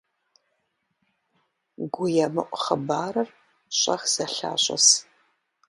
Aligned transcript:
ГуемыӀу 1.93 2.51
хъыбарыр 2.61 3.29
щӀэх 3.77 4.01
зэлъащӀыс. 4.13 4.87